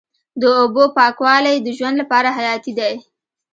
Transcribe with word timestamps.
د 0.41 0.43
اوبو 0.61 0.83
پاکوالی 0.97 1.55
د 1.61 1.67
ژوند 1.77 1.95
لپاره 2.01 2.29
حیاتي 2.37 2.71
دی. 2.79 2.93